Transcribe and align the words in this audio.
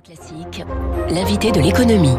Classique, 0.00 0.64
l'invité 1.10 1.52
de 1.52 1.60
l'économie. 1.60 2.16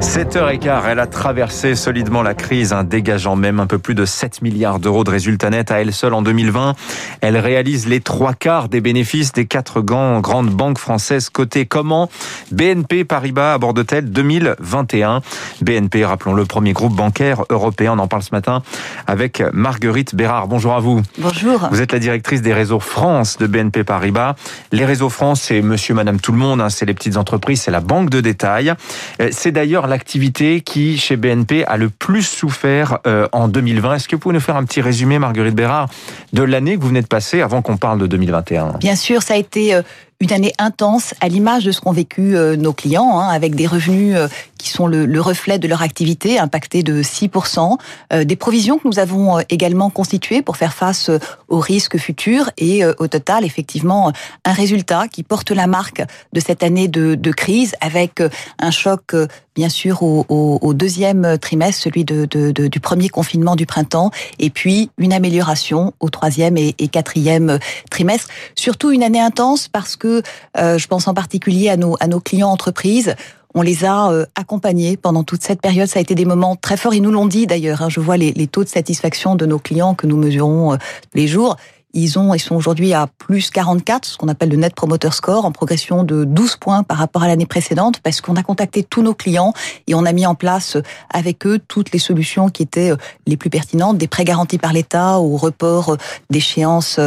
7h15, 0.00 0.82
elle 0.88 1.00
a 1.00 1.06
traversé 1.06 1.74
solidement 1.74 2.22
la 2.22 2.32
crise, 2.32 2.72
hein, 2.72 2.82
dégageant 2.82 3.36
même 3.36 3.60
un 3.60 3.66
peu 3.66 3.78
plus 3.78 3.94
de 3.94 4.06
7 4.06 4.40
milliards 4.40 4.78
d'euros 4.78 5.04
de 5.04 5.10
résultats 5.10 5.50
nets 5.50 5.70
à 5.70 5.82
elle 5.82 5.92
seule 5.92 6.14
en 6.14 6.22
2020. 6.22 6.74
Elle 7.20 7.36
réalise 7.36 7.86
les 7.86 8.00
trois 8.00 8.32
quarts 8.32 8.70
des 8.70 8.80
bénéfices 8.80 9.32
des 9.32 9.44
quatre 9.44 9.82
grandes 9.82 10.48
banques 10.48 10.78
françaises 10.78 11.28
cotées. 11.28 11.66
Comment 11.66 12.08
BNP 12.52 13.04
Paribas 13.04 13.52
aborde-t-elle 13.52 14.10
2021 14.10 15.20
BNP, 15.60 16.06
rappelons 16.06 16.32
le 16.32 16.46
premier 16.46 16.72
groupe 16.72 16.94
bancaire 16.94 17.44
européen. 17.50 17.92
On 17.96 17.98
en 17.98 18.08
parle 18.08 18.22
ce 18.22 18.32
matin 18.32 18.62
avec 19.06 19.42
Marguerite 19.52 20.14
Bérard. 20.14 20.48
Bonjour 20.48 20.72
à 20.72 20.80
vous. 20.80 21.02
Bonjour. 21.18 21.68
Vous 21.70 21.82
êtes 21.82 21.92
la 21.92 21.98
directrice 21.98 22.40
des 22.40 22.54
réseaux 22.54 22.80
France 22.80 23.36
de 23.36 23.46
BNP 23.46 23.84
Paribas. 23.84 24.36
Les 24.72 24.86
réseaux 24.86 25.10
France, 25.10 25.42
c'est 25.42 25.60
monsieur, 25.60 25.94
madame, 25.94 26.18
tout 26.18 26.32
le 26.32 26.38
monde. 26.38 26.61
Hein, 26.62 26.70
c'est 26.70 26.86
les 26.86 26.94
petites 26.94 27.16
entreprises, 27.16 27.62
c'est 27.62 27.70
la 27.70 27.80
banque 27.80 28.10
de 28.10 28.20
détail. 28.20 28.72
Euh, 29.20 29.28
c'est 29.32 29.52
d'ailleurs 29.52 29.86
l'activité 29.86 30.60
qui, 30.60 30.98
chez 30.98 31.16
BNP, 31.16 31.64
a 31.66 31.76
le 31.76 31.90
plus 31.90 32.22
souffert 32.22 32.98
euh, 33.06 33.28
en 33.32 33.48
2020. 33.48 33.96
Est-ce 33.96 34.08
que 34.08 34.16
vous 34.16 34.20
pouvez 34.20 34.34
nous 34.34 34.40
faire 34.40 34.56
un 34.56 34.64
petit 34.64 34.80
résumé, 34.80 35.18
Marguerite 35.18 35.54
Bérard, 35.54 35.88
de 36.32 36.42
l'année 36.42 36.76
que 36.76 36.80
vous 36.80 36.88
venez 36.88 37.02
de 37.02 37.06
passer 37.06 37.42
avant 37.42 37.62
qu'on 37.62 37.76
parle 37.76 37.98
de 37.98 38.06
2021 38.06 38.74
Bien 38.78 38.96
sûr, 38.96 39.22
ça 39.22 39.34
a 39.34 39.36
été 39.36 39.74
euh, 39.74 39.82
une 40.20 40.32
année 40.32 40.52
intense 40.58 41.14
à 41.20 41.28
l'image 41.28 41.64
de 41.64 41.72
ce 41.72 41.80
qu'ont 41.80 41.92
vécu 41.92 42.36
nos 42.56 42.72
clients, 42.72 43.18
hein, 43.18 43.28
avec 43.28 43.54
des 43.54 43.66
revenus 43.66 44.16
qui 44.58 44.68
sont 44.70 44.86
le, 44.86 45.20
reflet 45.20 45.58
de 45.58 45.66
leur 45.66 45.82
activité, 45.82 46.38
impactés 46.38 46.84
de 46.84 47.02
6%, 47.02 47.76
des 48.24 48.36
provisions 48.36 48.78
que 48.78 48.86
nous 48.86 49.00
avons 49.00 49.40
également 49.48 49.90
constituées 49.90 50.42
pour 50.42 50.56
faire 50.56 50.74
face 50.74 51.10
aux 51.48 51.58
risques 51.58 51.98
futurs 51.98 52.50
et 52.58 52.84
au 52.84 53.08
total, 53.08 53.44
effectivement, 53.44 54.12
un 54.44 54.52
résultat 54.52 55.08
qui 55.08 55.24
porte 55.24 55.50
la 55.50 55.66
marque 55.66 56.02
de 56.32 56.40
cette 56.40 56.62
année 56.62 56.86
de, 56.86 57.16
de 57.16 57.30
crise 57.32 57.74
avec 57.80 58.22
un 58.60 58.70
choc 58.70 59.14
bien 59.54 59.68
sûr 59.68 60.02
au, 60.02 60.24
au, 60.28 60.74
deuxième 60.74 61.38
trimestre, 61.38 61.82
celui 61.82 62.04
de, 62.04 62.24
de, 62.24 62.50
du 62.66 62.80
premier 62.80 63.08
confinement 63.08 63.56
du 63.56 63.66
printemps, 63.66 64.10
et 64.38 64.50
puis 64.50 64.90
une 64.98 65.12
amélioration 65.12 65.92
au 66.00 66.08
troisième 66.08 66.56
et 66.56 66.72
quatrième 66.88 67.58
trimestre. 67.90 68.28
Surtout 68.54 68.90
une 68.90 69.02
année 69.02 69.20
intense 69.20 69.68
parce 69.68 69.96
que 69.96 70.11
euh, 70.58 70.78
je 70.78 70.86
pense 70.86 71.08
en 71.08 71.14
particulier 71.14 71.68
à 71.68 71.76
nos, 71.76 71.96
à 72.00 72.06
nos 72.06 72.20
clients 72.20 72.50
entreprises. 72.50 73.14
On 73.54 73.62
les 73.62 73.84
a 73.84 74.10
euh, 74.10 74.24
accompagnés 74.34 74.96
pendant 74.96 75.24
toute 75.24 75.42
cette 75.42 75.60
période. 75.60 75.88
Ça 75.88 75.98
a 75.98 76.02
été 76.02 76.14
des 76.14 76.24
moments 76.24 76.56
très 76.56 76.76
forts. 76.76 76.94
Ils 76.94 77.02
nous 77.02 77.12
l'ont 77.12 77.26
dit 77.26 77.46
d'ailleurs. 77.46 77.82
Hein. 77.82 77.88
Je 77.88 78.00
vois 78.00 78.16
les, 78.16 78.46
taux 78.46 78.64
de 78.64 78.68
satisfaction 78.68 79.36
de 79.36 79.46
nos 79.46 79.58
clients 79.58 79.94
que 79.94 80.06
nous 80.06 80.16
mesurons 80.16 80.74
euh, 80.74 80.76
les 81.14 81.26
jours. 81.26 81.56
Ils 81.94 82.18
ont, 82.18 82.32
ils 82.34 82.40
sont 82.40 82.54
aujourd'hui 82.54 82.94
à 82.94 83.06
plus 83.18 83.50
44, 83.50 84.04
ce 84.06 84.16
qu'on 84.16 84.28
appelle 84.28 84.48
le 84.48 84.56
Net 84.56 84.74
Promoter 84.74 85.10
Score, 85.12 85.44
en 85.44 85.52
progression 85.52 86.04
de 86.04 86.24
12 86.24 86.56
points 86.56 86.82
par 86.82 86.96
rapport 86.96 87.22
à 87.22 87.28
l'année 87.28 87.46
précédente, 87.46 88.00
parce 88.00 88.20
qu'on 88.20 88.36
a 88.36 88.42
contacté 88.42 88.82
tous 88.82 89.02
nos 89.02 89.14
clients 89.14 89.52
et 89.86 89.94
on 89.94 90.04
a 90.04 90.12
mis 90.12 90.26
en 90.26 90.34
place 90.34 90.76
euh, 90.76 90.82
avec 91.10 91.46
eux 91.46 91.58
toutes 91.68 91.92
les 91.92 91.98
solutions 91.98 92.48
qui 92.48 92.62
étaient 92.62 92.92
euh, 92.92 92.96
les 93.26 93.36
plus 93.36 93.50
pertinentes, 93.50 93.98
des 93.98 94.08
prêts 94.08 94.24
garantis 94.24 94.58
par 94.58 94.72
l'État 94.72 95.18
au 95.18 95.36
report 95.36 95.90
euh, 95.90 95.96
d'échéances 96.30 96.98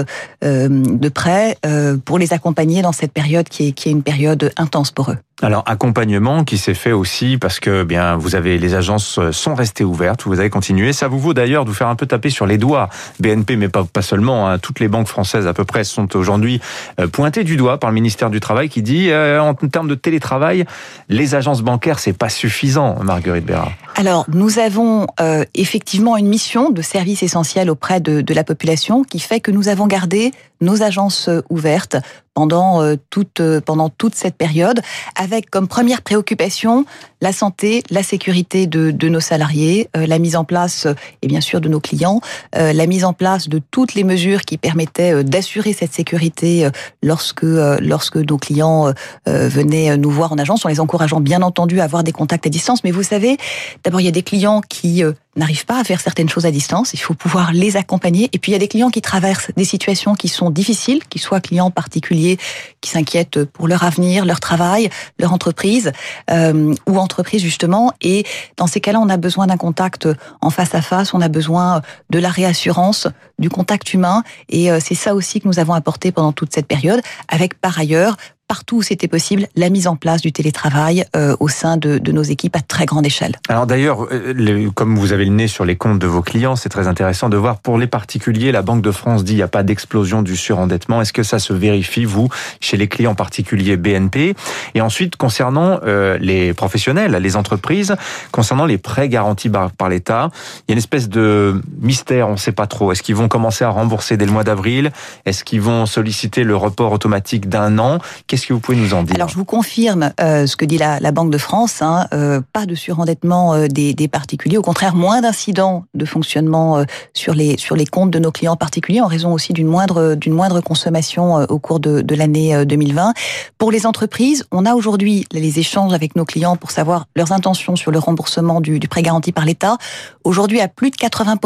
de 0.41 1.09
prêts 1.09 1.57
pour 2.05 2.19
les 2.19 2.33
accompagner 2.33 2.81
dans 2.81 2.91
cette 2.91 3.11
période 3.11 3.49
qui 3.49 3.67
est, 3.67 3.71
qui 3.71 3.89
est 3.89 3.91
une 3.91 4.03
période 4.03 4.51
intense 4.57 4.91
pour 4.91 5.11
eux. 5.11 5.17
Alors 5.41 5.63
accompagnement 5.65 6.45
qui 6.45 6.57
s'est 6.57 6.73
fait 6.73 6.93
aussi 6.93 7.37
parce 7.37 7.59
que 7.59 7.83
bien 7.83 8.15
vous 8.15 8.35
avez 8.35 8.57
les 8.57 8.73
agences 8.73 9.19
sont 9.31 9.53
restées 9.53 9.83
ouvertes, 9.83 10.23
vous 10.25 10.39
avez 10.39 10.49
continué. 10.49 10.93
Ça 10.93 11.09
vous 11.09 11.19
vaut 11.19 11.33
d'ailleurs 11.33 11.65
de 11.65 11.69
vous 11.69 11.75
faire 11.75 11.89
un 11.89 11.97
peu 11.97 12.05
taper 12.05 12.29
sur 12.29 12.45
les 12.45 12.57
doigts. 12.57 12.87
BNP, 13.19 13.57
mais 13.57 13.67
pas, 13.67 13.83
pas 13.83 14.01
seulement. 14.01 14.47
Hein, 14.47 14.59
toutes 14.59 14.79
les 14.79 14.87
banques 14.87 15.09
françaises 15.09 15.45
à 15.45 15.53
peu 15.53 15.65
près 15.65 15.83
sont 15.83 16.15
aujourd'hui 16.15 16.61
euh, 17.01 17.07
pointées 17.07 17.43
du 17.43 17.57
doigt 17.57 17.81
par 17.81 17.89
le 17.89 17.95
ministère 17.95 18.29
du 18.29 18.39
Travail 18.39 18.69
qui 18.69 18.81
dit 18.81 19.09
euh, 19.09 19.41
en 19.41 19.53
termes 19.55 19.89
de 19.89 19.95
télétravail, 19.95 20.63
les 21.09 21.35
agences 21.35 21.61
bancaires 21.61 21.99
c'est 21.99 22.17
pas 22.17 22.29
suffisant. 22.29 23.03
Marguerite 23.03 23.45
Bérard. 23.45 23.73
Alors 23.95 24.25
nous 24.31 24.57
avons 24.57 25.05
euh, 25.19 25.43
effectivement 25.53 26.15
une 26.15 26.27
mission 26.27 26.69
de 26.69 26.81
service 26.81 27.23
essentiel 27.23 27.69
auprès 27.69 27.99
de, 27.99 28.21
de 28.21 28.33
la 28.33 28.45
population 28.45 29.03
qui 29.03 29.19
fait 29.19 29.41
que 29.41 29.51
nous 29.51 29.67
avons 29.67 29.87
gardé 29.87 30.31
nos 30.61 30.83
agences 30.83 31.29
ouvertes 31.49 31.97
pendant 32.35 32.83
euh, 32.83 32.95
toute 33.09 33.39
euh, 33.39 33.61
pendant 33.61 33.89
toute 33.89 34.13
cette 34.13 34.35
période, 34.35 34.81
avec 35.15 35.49
comme 35.49 35.67
première 35.67 36.03
préoccupation 36.03 36.85
la 37.21 37.31
santé, 37.31 37.81
la 37.89 38.03
sécurité 38.03 38.67
de, 38.67 38.91
de 38.91 39.09
nos 39.09 39.21
salariés, 39.21 39.89
euh, 39.95 40.05
la 40.05 40.19
mise 40.19 40.35
en 40.35 40.43
place 40.43 40.85
et 41.23 41.27
bien 41.27 41.41
sûr 41.41 41.61
de 41.61 41.69
nos 41.69 41.79
clients, 41.79 42.19
la 42.53 42.85
mise 42.85 43.05
en 43.05 43.13
place 43.13 43.47
de 43.47 43.59
toutes 43.71 43.93
les 43.95 44.03
mesures 44.03 44.41
qui 44.41 44.57
permettaient 44.57 45.23
d'assurer 45.23 45.71
cette 45.71 45.93
sécurité 45.93 46.69
lorsque 47.01 47.43
lorsque 47.43 48.17
nos 48.17 48.37
clients 48.37 48.93
venaient 49.25 49.97
nous 49.97 50.11
voir 50.11 50.33
en 50.33 50.37
agence, 50.37 50.65
en 50.65 50.69
les 50.69 50.81
encourageant 50.81 51.21
bien 51.21 51.41
entendu 51.41 51.79
à 51.79 51.85
avoir 51.85 52.03
des 52.03 52.11
contacts 52.11 52.45
à 52.45 52.49
distance. 52.49 52.83
Mais 52.83 52.91
vous 52.91 53.03
savez, 53.03 53.37
d'abord 53.83 54.01
il 54.01 54.05
y 54.05 54.09
a 54.09 54.11
des 54.11 54.23
clients 54.23 54.61
qui 54.67 55.03
n'arrivent 55.35 55.65
pas 55.65 55.79
à 55.79 55.83
faire 55.83 56.01
certaines 56.01 56.29
choses 56.29 56.45
à 56.45 56.51
distance. 56.51 56.93
Il 56.93 56.99
faut 56.99 57.13
pouvoir 57.13 57.51
les 57.53 57.77
accompagner. 57.77 58.29
Et 58.33 58.39
puis 58.39 58.51
il 58.51 58.53
y 58.53 58.55
a 58.55 58.59
des 58.59 58.67
clients 58.67 58.89
qui 58.89 59.01
traversent 59.01 59.51
des 59.55 59.65
situations 59.65 60.15
qui 60.15 60.27
sont 60.27 60.49
difficiles, 60.49 61.03
qu'ils 61.07 61.21
soient 61.21 61.41
clients 61.41 61.71
particuliers 61.71 62.37
qui 62.81 62.89
s'inquiètent 62.89 63.43
pour 63.43 63.67
leur 63.67 63.83
avenir, 63.83 64.25
leur 64.25 64.39
travail, 64.39 64.89
leur 65.19 65.33
entreprise 65.33 65.91
euh, 66.31 66.73
ou 66.87 66.97
entreprise 66.97 67.41
justement. 67.41 67.91
Et 68.01 68.25
dans 68.57 68.67
ces 68.67 68.79
cas-là, 68.79 68.99
on 68.99 69.09
a 69.09 69.17
besoin 69.17 69.47
d'un 69.47 69.57
contact 69.57 70.07
en 70.41 70.49
face 70.49 70.75
à 70.75 70.81
face. 70.81 71.13
On 71.13 71.21
a 71.21 71.29
besoin 71.29 71.81
de 72.09 72.19
la 72.19 72.29
réassurance, 72.29 73.07
du 73.39 73.49
contact 73.49 73.93
humain. 73.93 74.23
Et 74.49 74.71
euh, 74.71 74.79
c'est 74.81 74.95
ça 74.95 75.15
aussi 75.15 75.41
que 75.41 75.47
nous 75.47 75.59
avons 75.59 75.73
apporté 75.73 76.11
pendant 76.11 76.31
toute 76.31 76.53
cette 76.53 76.67
période, 76.67 77.01
avec 77.27 77.59
par 77.59 77.77
ailleurs 77.79 78.17
partout 78.47 78.77
où 78.77 78.81
c'était 78.81 79.07
possible, 79.07 79.47
la 79.55 79.69
mise 79.69 79.87
en 79.87 79.95
place 79.95 80.21
du 80.21 80.31
télétravail 80.31 81.05
euh, 81.15 81.35
au 81.39 81.47
sein 81.47 81.77
de, 81.77 81.97
de, 81.97 82.11
nos 82.11 82.21
équipes 82.21 82.55
à 82.55 82.61
très 82.61 82.85
grande 82.85 83.05
échelle. 83.05 83.35
Alors 83.49 83.65
d'ailleurs, 83.65 84.05
euh, 84.11 84.69
comme 84.75 84.97
vous 84.97 85.13
avez 85.13 85.25
le 85.25 85.31
nez 85.31 85.47
sur 85.47 85.65
les 85.65 85.75
comptes 85.75 85.99
de 85.99 86.07
vos 86.07 86.21
clients, 86.21 86.55
c'est 86.55 86.69
très 86.69 86.87
intéressant 86.87 87.29
de 87.29 87.37
voir 87.37 87.57
pour 87.57 87.77
les 87.77 87.87
particuliers, 87.87 88.51
la 88.51 88.61
Banque 88.61 88.83
de 88.83 88.91
France 88.91 89.23
dit 89.23 89.33
il 89.33 89.37
n'y 89.37 89.41
a 89.41 89.47
pas 89.47 89.63
d'explosion 89.63 90.21
du 90.21 90.35
surendettement. 90.35 91.01
Est-ce 91.01 91.13
que 91.13 91.23
ça 91.23 91.39
se 91.39 91.53
vérifie, 91.53 92.05
vous, 92.05 92.29
chez 92.59 92.77
les 92.77 92.87
clients 92.87 93.15
particuliers 93.15 93.77
BNP 93.77 94.35
Et 94.75 94.81
ensuite, 94.81 95.15
concernant 95.15 95.79
euh, 95.83 96.17
les 96.19 96.53
professionnels, 96.53 97.13
les 97.13 97.35
entreprises, 97.35 97.95
concernant 98.31 98.65
les 98.65 98.77
prêts 98.77 99.09
garantis 99.09 99.49
par, 99.49 99.71
par 99.71 99.89
l'État, 99.89 100.29
il 100.33 100.63
y 100.69 100.71
a 100.71 100.73
une 100.73 100.77
espèce 100.77 101.09
de 101.09 101.61
mystère, 101.81 102.27
on 102.27 102.33
ne 102.33 102.37
sait 102.37 102.51
pas 102.51 102.67
trop. 102.67 102.91
Est-ce 102.91 103.01
qu'ils 103.01 103.15
vont 103.15 103.27
commencer 103.27 103.65
à 103.65 103.69
rembourser 103.69 104.17
dès 104.17 104.25
le 104.25 104.31
mois 104.31 104.43
d'avril? 104.43 104.91
Est-ce 105.25 105.43
qu'ils 105.43 105.61
vont 105.61 105.85
solliciter 105.87 106.43
le 106.43 106.55
report 106.55 106.91
automatique 106.91 107.49
d'un 107.49 107.79
an? 107.79 107.99
Qu'est-ce 108.35 108.47
que 108.47 108.53
vous 108.53 108.59
pouvez 108.59 108.77
nous 108.77 108.93
en 108.93 109.03
dire 109.03 109.15
Alors, 109.15 109.29
je 109.29 109.37
vous 109.37 109.45
confirme 109.45 110.11
euh, 110.19 110.45
ce 110.45 110.57
que 110.57 110.65
dit 110.65 110.77
la, 110.77 110.99
la, 110.99 111.13
Banque 111.13 111.31
de 111.31 111.37
France. 111.37 111.81
Hein, 111.81 112.05
euh, 112.13 112.41
pas 112.51 112.65
de 112.65 112.75
surendettement 112.75 113.53
euh, 113.53 113.67
des, 113.67 113.93
des, 113.93 114.09
particuliers. 114.09 114.57
Au 114.57 114.61
contraire, 114.61 114.93
moins 114.93 115.21
d'incidents 115.21 115.85
de 115.93 116.03
fonctionnement 116.03 116.79
euh, 116.79 116.83
sur 117.13 117.33
les 117.33 117.55
sur 117.57 117.77
les 117.77 117.85
comptes 117.85 118.11
de 118.11 118.19
nos 118.19 118.33
clients 118.33 118.57
particuliers 118.57 118.99
en 118.99 119.07
raison 119.07 119.31
aussi 119.31 119.53
d'une 119.53 119.67
moindre 119.67 120.15
d'une 120.15 120.33
moindre 120.33 120.59
consommation 120.59 121.39
euh, 121.39 121.45
au 121.47 121.59
cours 121.59 121.79
de, 121.79 122.01
de 122.01 122.13
l'année 122.13 122.65
2020. 122.65 123.13
Pour 123.57 123.71
les 123.71 123.85
entreprises, 123.85 124.43
on 124.51 124.65
a 124.65 124.73
aujourd'hui 124.73 125.25
les 125.31 125.59
échanges 125.59 125.93
avec 125.93 126.17
nos 126.17 126.25
clients 126.25 126.57
pour 126.57 126.71
savoir 126.71 127.05
leurs 127.15 127.31
intentions 127.31 127.77
sur 127.77 127.91
le 127.91 127.99
remboursement 127.99 128.59
du, 128.59 128.79
du 128.79 128.89
prêt 128.89 129.01
garanti 129.01 129.31
par 129.31 129.45
l'État. 129.45 129.77
Aujourd'hui, 130.25 130.59
à 130.59 130.67
plus 130.67 130.91
de 130.91 130.97
80 130.97 131.37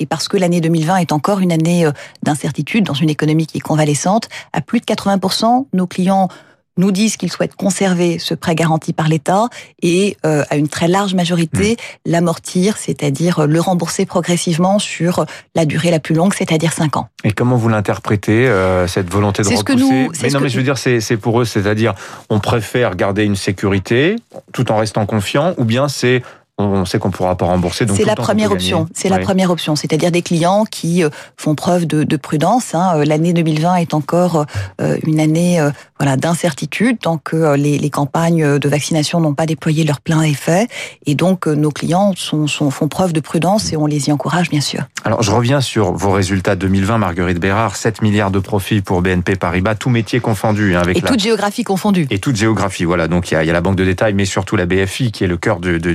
et 0.00 0.06
parce 0.06 0.26
que 0.28 0.36
l'année 0.36 0.60
2020 0.60 0.96
est 0.96 1.12
encore 1.12 1.38
une 1.40 1.52
année 1.52 1.86
euh, 1.86 1.92
d'incertitude 2.22 2.84
dans 2.84 2.94
une 2.94 3.10
économie 3.10 3.46
qui 3.46 3.58
est 3.58 3.60
convalescente, 3.60 4.28
à 4.52 4.60
plus 4.60 4.80
de 4.80 4.86
80%, 4.86 5.66
nos 5.72 5.86
clients 5.86 6.28
nous 6.76 6.92
disent 6.92 7.16
qu'ils 7.16 7.30
souhaitent 7.30 7.56
conserver 7.56 8.18
ce 8.18 8.34
prêt 8.34 8.54
garanti 8.54 8.92
par 8.92 9.08
l'État 9.08 9.48
et 9.82 10.16
euh, 10.24 10.42
à 10.50 10.56
une 10.56 10.68
très 10.68 10.88
large 10.88 11.14
majorité 11.14 11.72
mmh. 11.72 12.10
l'amortir, 12.10 12.76
c'est-à-dire 12.76 13.46
le 13.46 13.60
rembourser 13.60 14.06
progressivement 14.06 14.78
sur 14.78 15.26
la 15.54 15.66
durée 15.66 15.90
la 15.90 16.00
plus 16.00 16.14
longue, 16.14 16.32
c'est-à-dire 16.32 16.72
5 16.72 16.96
ans. 16.96 17.08
Et 17.22 17.32
comment 17.32 17.56
vous 17.56 17.68
l'interprétez, 17.68 18.48
euh, 18.48 18.86
cette 18.86 19.10
volonté 19.10 19.42
de 19.42 19.48
repousser 19.48 19.64
que 19.64 19.72
nous, 19.74 20.10
Mais 20.22 20.30
non, 20.30 20.40
mais 20.40 20.48
je 20.48 20.56
veux 20.56 20.62
dire, 20.62 20.78
c'est 20.78 21.16
pour 21.16 21.40
eux, 21.40 21.44
c'est-à-dire 21.44 21.94
on 22.30 22.40
préfère 22.40 22.96
garder 22.96 23.24
une 23.24 23.36
sécurité 23.36 24.16
tout 24.52 24.72
en 24.72 24.76
restant 24.76 25.04
confiant, 25.06 25.54
ou 25.58 25.64
bien 25.64 25.88
c'est 25.88 26.22
on 26.60 26.84
sait 26.84 26.98
qu'on 26.98 27.10
pourra 27.10 27.36
pas 27.36 27.46
rembourser. 27.46 27.86
C'est 27.94 28.04
la 28.04 28.14
première 28.14 28.52
option. 28.52 28.86
C'est 28.94 29.08
la 29.08 29.18
première 29.18 29.50
option, 29.50 29.76
c'est-à-dire 29.76 30.10
des 30.10 30.22
clients 30.22 30.64
qui 30.70 31.02
euh, 31.04 31.10
font 31.36 31.54
preuve 31.54 31.86
de, 31.86 32.04
de 32.04 32.16
prudence. 32.16 32.74
Hein. 32.74 32.92
Euh, 32.96 33.04
l'année 33.04 33.32
2020 33.32 33.76
est 33.76 33.94
encore 33.94 34.46
euh, 34.80 34.96
une 35.04 35.20
année 35.20 35.60
voilà 35.98 36.16
d'incertitude 36.16 36.98
tant 37.00 37.18
que 37.18 37.54
les, 37.54 37.78
les, 37.78 37.90
campagnes 37.90 38.58
de 38.58 38.68
vaccination 38.68 39.20
n'ont 39.20 39.34
pas 39.34 39.46
déployé 39.46 39.84
leur 39.84 40.00
plein 40.00 40.22
effet, 40.22 40.66
et 41.04 41.14
donc 41.14 41.46
nos 41.46 41.70
clients 41.70 42.14
sont, 42.16 42.46
sont, 42.46 42.70
font 42.70 42.88
preuve 42.88 43.12
de 43.12 43.20
prudence 43.20 43.72
et 43.72 43.76
on 43.76 43.86
les 43.86 44.08
y 44.08 44.12
encourage 44.12 44.48
bien 44.48 44.60
sûr. 44.60 44.84
Alors 45.04 45.22
je 45.22 45.30
reviens 45.30 45.60
sur 45.60 45.92
vos 45.92 46.10
résultats 46.10 46.56
2020, 46.56 46.98
Marguerite 46.98 47.38
Bérard, 47.38 47.76
7 47.76 48.02
milliards 48.02 48.30
de 48.30 48.38
profits 48.38 48.80
pour 48.80 49.02
BNP 49.02 49.36
Paribas, 49.36 49.74
tout 49.74 49.90
métier 49.90 50.20
confondu. 50.20 50.74
Hein, 50.74 50.80
avec 50.80 50.98
et 50.98 51.02
toute 51.02 51.20
géographie 51.20 51.64
confondue. 51.64 52.06
Et 52.10 52.18
toute 52.18 52.36
géographie, 52.36 52.84
voilà. 52.84 53.08
Donc 53.08 53.30
il 53.30 53.34
y 53.34 53.36
a, 53.36 53.44
il 53.44 53.46
y 53.46 53.50
a 53.50 53.52
la 53.52 53.60
banque 53.60 53.76
de 53.76 53.84
détail, 53.84 54.14
mais 54.14 54.24
surtout 54.24 54.56
la 54.56 54.66
BFI 54.66 55.12
qui 55.12 55.24
est 55.24 55.26
le 55.26 55.36
cœur 55.36 55.60
du, 55.60 55.78
du, 55.78 55.94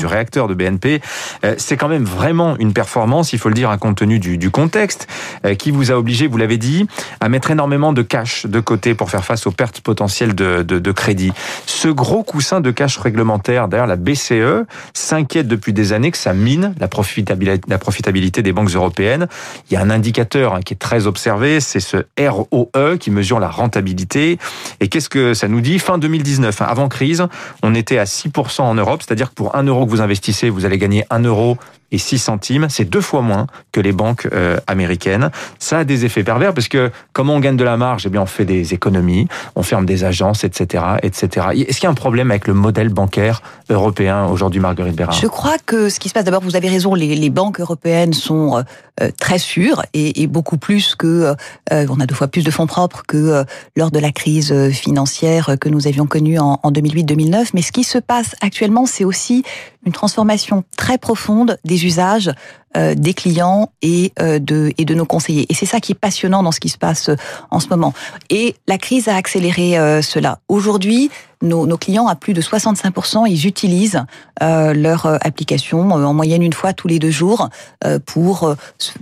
du 0.00 0.06
réacteur 0.06 0.48
de 0.48 0.54
BNP. 0.54 1.00
Euh, 1.44 1.54
c'est 1.58 1.76
quand 1.76 1.88
même 1.88 2.04
vraiment 2.04 2.56
une 2.58 2.72
performance, 2.72 3.32
il 3.32 3.38
faut 3.38 3.48
le 3.48 3.54
dire, 3.54 3.70
compte 3.78 3.98
tenu 3.98 4.18
du, 4.18 4.50
contexte, 4.50 5.06
euh, 5.44 5.54
qui 5.54 5.70
vous 5.70 5.92
a 5.92 5.94
obligé, 5.94 6.26
vous 6.26 6.38
l'avez 6.38 6.58
dit, 6.58 6.86
à 7.20 7.28
mettre 7.28 7.50
énormément 7.50 7.92
de 7.92 8.02
cash 8.02 8.46
de 8.46 8.60
côté 8.60 8.94
pour 8.94 9.10
faire 9.10 9.24
face 9.24 9.46
aux 9.46 9.50
pertes 9.50 9.80
potentielles 9.80 10.34
de, 10.34 10.62
de, 10.62 10.92
crédit. 10.92 11.32
Ce 11.66 11.88
gros 11.88 12.22
coussin 12.22 12.60
de 12.60 12.70
cash 12.70 12.96
réglementaire, 12.98 13.68
d'ailleurs 13.68 13.86
la 13.86 13.96
BCE 13.96 14.66
s'inquiète 14.92 15.46
depuis 15.46 15.72
des 15.72 15.92
années 15.92 16.10
que 16.10 16.18
ça 16.18 16.32
mine 16.32 16.74
la 16.78 16.88
profitabilité, 16.88 18.42
des 18.42 18.52
banques 18.52 18.70
européennes. 18.70 19.28
Il 19.70 19.74
y 19.74 19.76
a 19.76 19.80
un 19.80 19.90
indicateur 19.90 20.54
hein, 20.54 20.60
qui 20.64 20.74
est 20.74 20.78
très 20.78 21.06
observé, 21.06 21.60
c'est 21.60 21.80
ce 21.80 21.98
ROE 22.18 22.96
qui 22.98 23.10
mesure 23.10 23.40
la 23.40 23.48
rentabilité. 23.48 24.38
Et 24.80 24.88
qu'est-ce 24.88 25.08
que 25.08 25.34
ça 25.34 25.48
nous 25.48 25.60
dit? 25.60 25.78
Fin 25.78 25.98
2019, 25.98 26.62
hein, 26.62 26.66
avant 26.68 26.88
crise, 26.88 27.26
on 27.62 27.74
était 27.74 27.98
à 27.98 28.04
6% 28.04 28.62
en 28.62 28.74
Europe, 28.74 29.02
c'est-à-dire 29.06 29.30
que 29.30 29.34
pour 29.34 29.56
un 29.56 29.64
euro 29.64 29.86
vous 29.90 30.00
investissez, 30.00 30.48
vous 30.48 30.64
allez 30.64 30.78
gagner 30.78 31.04
un 31.10 31.20
euro 31.20 31.58
et 31.92 31.98
6 31.98 32.18
centimes, 32.18 32.66
c'est 32.68 32.84
deux 32.84 33.00
fois 33.00 33.22
moins 33.22 33.46
que 33.72 33.80
les 33.80 33.92
banques 33.92 34.28
euh, 34.32 34.58
américaines. 34.66 35.30
Ça 35.58 35.78
a 35.78 35.84
des 35.84 36.04
effets 36.04 36.24
pervers 36.24 36.54
parce 36.54 36.68
que 36.68 36.90
comment 37.12 37.34
on 37.34 37.40
gagne 37.40 37.56
de 37.56 37.64
la 37.64 37.76
marge? 37.76 38.06
Eh 38.06 38.10
bien, 38.10 38.22
on 38.22 38.26
fait 38.26 38.44
des 38.44 38.74
économies, 38.74 39.28
on 39.56 39.62
ferme 39.62 39.86
des 39.86 40.04
agences, 40.04 40.44
etc., 40.44 40.84
etc. 41.02 41.48
Est-ce 41.52 41.78
qu'il 41.78 41.84
y 41.84 41.86
a 41.86 41.90
un 41.90 41.94
problème 41.94 42.30
avec 42.30 42.46
le 42.46 42.54
modèle 42.54 42.88
bancaire 42.88 43.42
européen 43.68 44.26
aujourd'hui, 44.26 44.60
Marguerite 44.60 44.96
Bérard? 44.96 45.14
Je 45.14 45.26
crois 45.26 45.56
que 45.64 45.88
ce 45.88 45.98
qui 46.00 46.08
se 46.08 46.14
passe, 46.14 46.24
d'abord, 46.24 46.42
vous 46.42 46.56
avez 46.56 46.68
raison, 46.68 46.94
les, 46.94 47.30
banques 47.30 47.60
européennes 47.60 48.12
sont 48.12 48.64
euh, 49.00 49.10
très 49.18 49.38
sûres 49.38 49.82
et, 49.94 50.26
beaucoup 50.26 50.58
plus 50.58 50.94
que 50.94 51.34
euh, 51.72 51.86
on 51.88 52.00
a 52.00 52.06
deux 52.06 52.14
fois 52.14 52.28
plus 52.28 52.44
de 52.44 52.50
fonds 52.50 52.66
propres 52.66 53.02
que 53.06 53.16
euh, 53.16 53.44
lors 53.76 53.90
de 53.90 53.98
la 53.98 54.12
crise 54.12 54.70
financière 54.70 55.56
que 55.60 55.68
nous 55.68 55.86
avions 55.86 56.06
connue 56.06 56.38
en 56.38 56.58
2008-2009. 56.64 57.50
Mais 57.54 57.62
ce 57.62 57.72
qui 57.72 57.84
se 57.84 57.98
passe 57.98 58.34
actuellement, 58.40 58.86
c'est 58.86 59.04
aussi 59.04 59.44
une 59.86 59.92
transformation 59.92 60.64
très 60.76 60.98
profonde 60.98 61.58
des 61.64 61.79
usages 61.84 62.30
euh, 62.76 62.94
des 62.94 63.14
clients 63.14 63.72
et 63.82 64.12
euh, 64.20 64.38
de 64.38 64.72
et 64.78 64.84
de 64.84 64.94
nos 64.94 65.04
conseillers. 65.04 65.46
Et 65.48 65.54
c'est 65.54 65.66
ça 65.66 65.80
qui 65.80 65.92
est 65.92 65.98
passionnant 65.98 66.42
dans 66.42 66.52
ce 66.52 66.60
qui 66.60 66.68
se 66.68 66.78
passe 66.78 67.08
euh, 67.08 67.16
en 67.50 67.58
ce 67.58 67.68
moment. 67.68 67.92
Et 68.30 68.54
la 68.68 68.78
crise 68.78 69.08
a 69.08 69.16
accéléré 69.16 70.02
cela. 70.02 70.38
Aujourd'hui, 70.48 71.10
nos, 71.42 71.66
nos, 71.66 71.76
clients, 71.76 72.06
à 72.06 72.14
plus 72.14 72.34
de 72.34 72.42
65%, 72.42 73.28
ils 73.28 73.46
utilisent 73.46 74.02
euh, 74.42 74.74
leur 74.74 75.06
application 75.06 75.90
en 75.90 76.14
moyenne 76.14 76.42
une 76.42 76.52
fois 76.52 76.72
tous 76.72 76.88
les 76.88 76.98
deux 76.98 77.10
jours 77.10 77.48
euh, 77.84 77.98
pour 78.04 78.54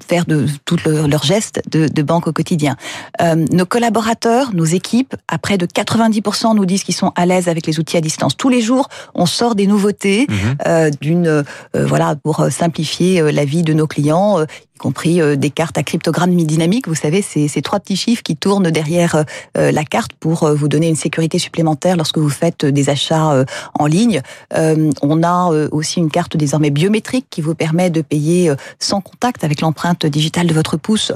faire 0.06 0.24
de 0.26 0.46
tous 0.64 0.78
leurs 0.84 1.08
leur 1.08 1.24
gestes 1.24 1.60
de, 1.70 1.88
de, 1.88 2.02
banque 2.02 2.28
au 2.28 2.32
quotidien. 2.32 2.76
Euh, 3.20 3.46
nos 3.52 3.66
collaborateurs, 3.66 4.54
nos 4.54 4.64
équipes, 4.64 5.14
à 5.26 5.38
près 5.38 5.58
de 5.58 5.66
90% 5.66 6.54
nous 6.54 6.66
disent 6.66 6.84
qu'ils 6.84 6.94
sont 6.94 7.12
à 7.16 7.26
l'aise 7.26 7.48
avec 7.48 7.66
les 7.66 7.80
outils 7.80 7.96
à 7.96 8.00
distance. 8.00 8.36
Tous 8.36 8.48
les 8.48 8.60
jours, 8.60 8.88
on 9.14 9.26
sort 9.26 9.54
des 9.54 9.66
nouveautés 9.66 10.26
mmh. 10.28 10.90
d'une 11.00 11.44
voilà 11.74 12.16
pour 12.16 12.46
simplifier 12.50 13.32
la 13.32 13.44
vie 13.44 13.62
de 13.62 13.72
nos 13.72 13.86
clients, 13.86 14.44
y 14.78 14.80
compris 14.80 15.20
euh, 15.20 15.34
des 15.34 15.50
cartes 15.50 15.76
à 15.76 15.82
cryptogramme 15.82 16.36
dynamique. 16.36 16.86
Vous 16.86 16.94
savez, 16.94 17.20
c'est 17.20 17.48
ces 17.48 17.62
trois 17.62 17.80
petits 17.80 17.96
chiffres 17.96 18.22
qui 18.22 18.36
tournent 18.36 18.70
derrière 18.70 19.24
euh, 19.56 19.72
la 19.72 19.84
carte 19.84 20.12
pour 20.12 20.44
euh, 20.44 20.54
vous 20.54 20.68
donner 20.68 20.88
une 20.88 20.96
sécurité 20.96 21.40
supplémentaire 21.40 21.96
lorsque 21.96 22.18
vous 22.18 22.28
faites 22.28 22.64
des 22.64 22.88
achats 22.90 23.44
en 23.74 23.86
ligne. 23.86 24.20
On 25.02 25.22
a 25.22 25.50
aussi 25.72 25.98
une 25.98 26.10
carte 26.10 26.36
désormais 26.36 26.70
biométrique 26.70 27.26
qui 27.30 27.40
vous 27.40 27.54
permet 27.54 27.90
de 27.90 28.02
payer 28.02 28.52
sans 28.78 29.00
contact 29.00 29.44
avec 29.44 29.60
l'empreinte 29.60 30.06
digitale 30.06 30.46
de 30.46 30.54
votre 30.54 30.76
pouce, 30.76 31.12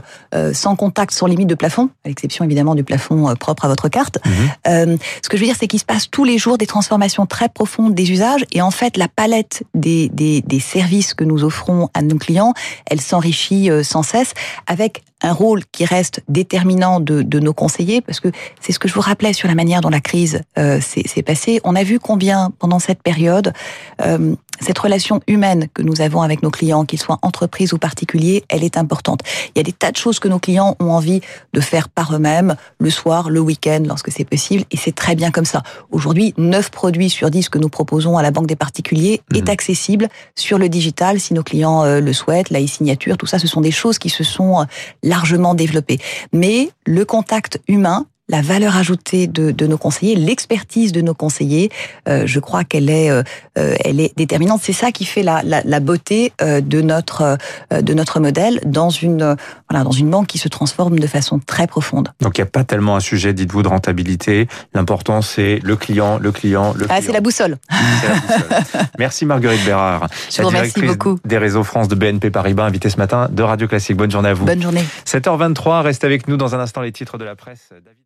sans 0.53 0.77
contact, 0.77 1.13
sans 1.13 1.27
limite 1.27 1.49
de 1.49 1.55
plafond, 1.55 1.91
à 2.05 2.09
l'exception 2.09 2.45
évidemment 2.45 2.75
du 2.75 2.85
plafond 2.85 3.35
propre 3.37 3.65
à 3.65 3.69
votre 3.69 3.89
carte. 3.89 4.19
Mmh. 4.25 4.97
Ce 5.23 5.29
que 5.29 5.37
je 5.37 5.43
veux 5.43 5.47
dire, 5.47 5.57
c'est 5.59 5.69
qu'il 5.69 5.81
se 5.81 5.85
passe 5.85 6.11
tous 6.11 6.25
les 6.25 6.39
jours 6.39 6.59
des 6.59 6.67
transformations 6.67 7.27
très 7.27 7.49
profondes 7.49 7.95
des 7.95 8.11
usages 8.11 8.45
et 8.53 8.63
en 8.63 8.71
fait, 8.71 8.97
la 8.97 9.09
palette 9.09 9.63
des, 9.75 10.09
des, 10.09 10.43
des 10.43 10.61
services 10.61 11.15
que 11.15 11.25
nous 11.25 11.45
offrons 11.45 11.89
à 11.95 12.03
nos 12.03 12.17
clients, 12.17 12.55
elle 12.87 13.01
s'enrichit 13.01 13.52
euh, 13.53 13.83
sans 13.83 14.03
cesse, 14.03 14.35
avec 14.67 15.03
un 15.23 15.33
rôle 15.33 15.63
qui 15.71 15.85
reste 15.85 16.23
déterminant 16.29 17.01
de, 17.01 17.41
nos 17.41 17.53
conseillers, 17.53 18.01
parce 18.01 18.21
que 18.21 18.29
c'est 18.61 18.73
ce 18.73 18.79
que 18.79 18.89
je 18.89 18.95
vous 18.95 19.01
rappelais 19.01 19.33
sur 19.33 19.49
la 19.49 19.55
manière 19.55 19.81
dont 19.81 19.89
la 19.89 20.01
crise 20.01 20.43
euh, 20.59 20.81
s'est 20.81 21.23
passée. 21.23 21.61
On 21.65 21.77
a 21.77 21.85
vu 21.85 22.01
combien, 22.01 22.53
pendant 22.59 22.79
cette 22.79 23.03
période, 23.03 23.53
euh, 24.01 24.35
cette 24.61 24.79
relation 24.79 25.21
humaine 25.27 25.69
que 25.75 25.83
nous 25.83 26.01
avons 26.01 26.23
avec 26.23 26.43
nos 26.43 26.51
clients, 26.51 26.85
qu'ils 26.85 27.01
soient 27.01 27.19
entreprises 27.23 27.73
ou 27.73 27.79
particuliers, 27.79 28.45
elle 28.49 28.65
est 28.65 28.77
importante. 28.77 29.21
Il 29.55 29.59
y 29.59 29.61
a 29.61 29.65
des 29.65 29.73
tas 29.73 29.91
de 29.91 29.97
choses 29.97 30.19
que 30.19 30.29
nos 30.29 30.39
clients 30.39 30.77
ont 30.81 30.91
envie 30.91 31.21
de 31.53 31.61
faire 31.61 31.89
par 31.89 32.15
eux-mêmes, 32.15 32.57
le 32.79 32.91
soir, 32.91 33.31
le 33.31 33.41
week-end, 33.41 33.83
lorsque 33.87 34.11
c'est 34.11 34.25
possible, 34.25 34.65
et 34.71 34.77
c'est 34.77 34.95
très 34.95 35.15
bien 35.15 35.31
comme 35.31 35.45
ça. 35.45 35.63
Aujourd'hui, 35.91 36.35
9 36.39 36.71
produits 36.71 37.11
sur 37.11 37.31
10 37.31 37.49
que 37.49 37.59
nous 37.59 37.69
proposons 37.69 38.17
à 38.17 38.23
la 38.23 38.31
Banque 38.31 38.47
des 38.47 38.57
particuliers 38.57 39.21
mmh. 39.31 39.37
est 39.37 39.49
accessible 39.49 40.09
sur 40.35 40.59
le 40.59 40.69
digital, 40.69 41.21
si 41.21 41.35
nos 41.35 41.43
clients 41.43 41.85
euh, 41.85 42.01
le 42.01 42.13
souhaitent, 42.13 42.51
la 42.51 42.63
e-signature, 42.63 43.17
tout 43.17 43.27
ça, 43.27 43.39
ce 43.39 43.47
sont 43.47 43.61
des 43.61 43.71
choses 43.71 43.99
qui 43.99 44.11
se 44.11 44.25
sont 44.25 44.61
euh, 44.61 44.65
largement 45.03 45.55
développées. 45.55 45.99
Mais 46.33 46.71
le 46.87 47.05
contact 47.05 47.61
humain, 47.69 48.07
la 48.29 48.41
valeur 48.41 48.77
ajoutée 48.77 49.27
de, 49.27 49.51
de 49.51 49.67
nos 49.67 49.79
conseillers, 49.79 50.15
l'expertise 50.15 50.93
de 50.93 51.01
nos 51.01 51.15
conseillers, 51.15 51.71
euh, 52.09 52.23
je 52.27 52.41
crois 52.41 52.65
qu'elle 52.65 52.89
est, 52.89 53.11
euh, 53.11 53.23
elle 53.57 54.01
est 54.01 54.17
déterminante. 54.17 54.61
C'est 54.63 54.73
ça 54.73 54.93
qui 54.93 55.05
fait 55.05 55.23
la, 55.23 55.43
la, 55.43 55.61
la 55.65 55.81
beauté 55.81 56.33
euh, 56.41 56.61
de 56.61 56.81
notre 56.81 57.37
euh, 57.73 57.83
de 57.83 57.95
notre 57.95 58.21
modèle 58.21 58.61
dans 58.65 58.91
une 58.91 59.37
voilà 59.69 59.85
dans 59.85 59.91
une 59.91 60.09
banque 60.09 60.29
qui 60.29 60.39
se 60.39 60.49
transforme 60.49 60.99
de 60.99 61.07
façon 61.07 61.41
très 61.41 61.67
profonde. 61.67 62.09
Donc 62.21 62.39
il 62.39 62.41
n'y 62.41 62.47
a 62.47 62.51
pas 62.51 62.65
tellement 62.65 62.97
un 62.97 63.01
sujet, 63.01 63.35
dites-vous, 63.35 63.63
de 63.63 63.69
rentabilité. 63.69 64.49
L'important 64.73 65.21
c'est 65.21 65.59
le 65.63 65.77
client, 65.77 66.19
le 66.19 66.33
client, 66.33 66.75
le 66.77 66.87
ah, 66.89 67.01
c'est 67.03 67.13
la 67.13 67.21
boussole. 67.21 67.59
La 67.71 68.15
boussole. 68.15 68.87
Merci 68.99 69.27
Marguerite 69.27 69.65
Bérard, 69.65 70.09
je 70.31 70.43
la 70.43 70.49
directrice 70.49 70.85
beaucoup. 70.85 71.19
des 71.25 71.39
réseaux 71.39 71.65
France 71.65 71.89
de 71.89 71.95
BNP 71.95 72.31
Paribas, 72.31 72.65
invitée 72.65 72.91
ce 72.91 72.97
matin 72.97 73.29
de 73.31 73.43
Radio 73.43 73.69
Classique. 73.69 73.97
Bonne 73.97 74.11
journée 74.11 74.31
à 74.31 74.35
vous. 74.35 74.45
Bonne 74.45 74.63
journée. 74.63 74.85
7h23, 75.07 75.83
reste 75.83 76.05
avec 76.05 76.29
nous 76.29 76.37
dans 76.37 76.55
un 76.55 76.61
instant 76.61 76.81
les 76.81 76.93
titres 76.93 77.19
de 77.19 77.25
la 77.25 77.37
presse. 77.37 77.69
David 77.71 77.99